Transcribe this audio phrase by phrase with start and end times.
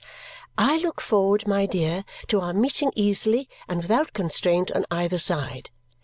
[0.57, 5.69] I look forward, my dear, to our meeting easily and without constraint on either side.